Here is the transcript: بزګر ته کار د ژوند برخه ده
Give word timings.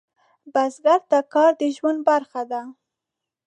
بزګر 0.53 1.01
ته 1.09 1.19
کار 1.33 1.51
د 1.61 1.63
ژوند 1.75 1.99
برخه 2.09 2.41
ده 2.51 2.61